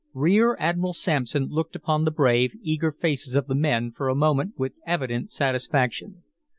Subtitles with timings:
[0.15, 4.57] Rear Admiral Sampson looked upon the brave, eager faces of the men for a moment
[4.57, 6.23] with evident satisfaction.